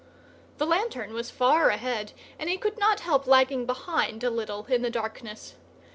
The 0.57 0.65
lantern 0.65 1.13
was 1.13 1.29
far 1.29 1.69
ahead, 1.69 2.13
and 2.39 2.49
he 2.49 2.57
could 2.57 2.79
not 2.79 3.01
help 3.01 3.27
lagging 3.27 3.67
behind 3.67 4.23
a 4.23 4.31
little 4.31 4.65
in 4.65 4.81
the 4.81 4.89
darkness. 4.89 5.53